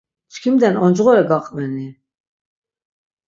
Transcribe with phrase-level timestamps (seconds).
[0.33, 1.87] Çkimden oncğore gaqveni?